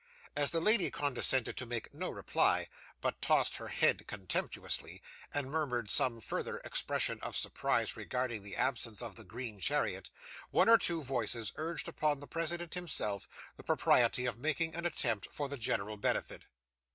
As 0.35 0.49
the 0.49 0.59
lady 0.59 0.89
condescended 0.89 1.55
to 1.57 1.65
make 1.67 1.93
no 1.93 2.09
reply, 2.09 2.69
but 3.01 3.21
tossed 3.21 3.57
her 3.57 3.67
head 3.67 4.07
contemptuously, 4.07 5.03
and 5.31 5.51
murmured 5.51 5.91
some 5.91 6.19
further 6.19 6.57
expression 6.65 7.19
of 7.21 7.37
surprise 7.37 7.95
regarding 7.95 8.41
the 8.41 8.55
absence 8.55 9.03
of 9.03 9.13
the 9.13 9.23
green 9.23 9.59
chariot, 9.59 10.09
one 10.49 10.69
or 10.69 10.79
two 10.79 11.03
voices 11.03 11.53
urged 11.55 11.87
upon 11.87 12.19
the 12.19 12.25
president 12.25 12.73
himself, 12.73 13.29
the 13.57 13.63
propriety 13.63 14.25
of 14.25 14.39
making 14.39 14.73
an 14.73 14.87
attempt 14.87 15.27
for 15.27 15.47
the 15.47 15.57
general 15.59 15.97
benefit. 15.97 16.45